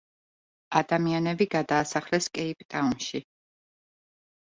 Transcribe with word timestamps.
ადამიანები 0.81 1.49
გადაასახლეს 1.57 2.31
კეიპტაუნში. 2.41 3.25